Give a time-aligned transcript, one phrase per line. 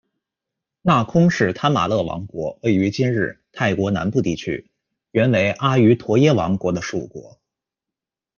[0.81, 4.71] 那空是贪玛叻王国位于今日泰国南部地区，
[5.11, 7.39] 原为阿瑜陀耶王国的属国。